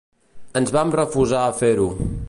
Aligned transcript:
Ens 0.61 0.73
vam 0.77 0.95
refusar 1.01 1.43
a 1.43 1.53
fer-ho. 1.61 1.89